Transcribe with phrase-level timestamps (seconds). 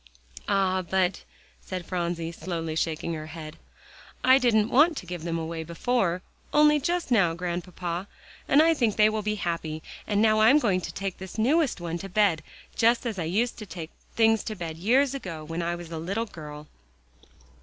[0.49, 1.21] "Ah, but,"
[1.63, 3.57] said Phronsie, slowly shaking her head,
[4.23, 8.07] "I didn't want to give them away before; only just now, Grandpapa,
[8.47, 9.83] and I think they will be happy.
[10.07, 12.41] And now I'm going to take this newest one to bed,
[12.75, 15.99] just as I used to take things to bed years ago, when I was a
[15.99, 16.65] little girl."